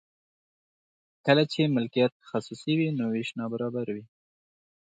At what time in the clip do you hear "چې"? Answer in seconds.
1.51-1.71